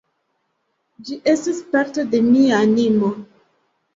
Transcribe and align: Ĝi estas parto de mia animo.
Ĝi 1.09 1.17
estas 1.33 1.59
parto 1.75 2.05
de 2.15 2.21
mia 2.31 2.61
animo. 2.69 3.13